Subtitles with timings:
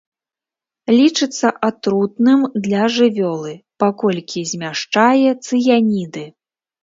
[0.99, 3.53] Лічыцца атрутным для жывёлы,
[3.83, 6.23] паколькі змяшчае цыяніды.